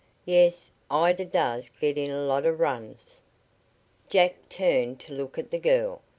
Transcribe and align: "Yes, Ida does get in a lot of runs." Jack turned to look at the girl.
"Yes, 0.25 0.71
Ida 0.89 1.25
does 1.25 1.69
get 1.79 1.95
in 1.95 2.09
a 2.09 2.23
lot 2.23 2.43
of 2.43 2.59
runs." 2.59 3.21
Jack 4.09 4.49
turned 4.49 4.99
to 5.01 5.13
look 5.13 5.37
at 5.37 5.51
the 5.51 5.59
girl. 5.59 6.01